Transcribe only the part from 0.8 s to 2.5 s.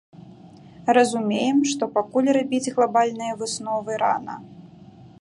Разумеем, што пакуль